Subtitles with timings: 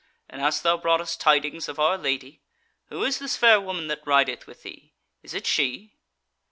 [0.27, 2.41] and has thou brought us tidings of our Lady?
[2.87, 4.95] Who is this fair woman that rideth with thee?
[5.21, 5.93] Is it she?"